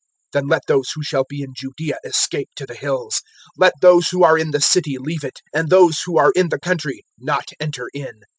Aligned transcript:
021:021 0.33 0.33
Then 0.33 0.47
let 0.47 0.61
those 0.67 0.91
who 0.95 1.03
shall 1.03 1.25
be 1.29 1.41
in 1.43 1.53
Judaea 1.55 1.99
escape 2.03 2.49
to 2.55 2.65
the 2.65 2.73
hills; 2.73 3.21
let 3.55 3.73
those 3.81 4.09
who 4.09 4.23
are 4.23 4.35
in 4.35 4.49
the 4.49 4.59
city 4.59 4.97
leave 4.97 5.23
it, 5.23 5.41
and 5.53 5.69
those 5.69 6.01
who 6.07 6.17
are 6.17 6.31
in 6.31 6.49
the 6.49 6.59
country 6.59 7.03
not 7.19 7.49
enter 7.59 7.85
in. 7.93 8.21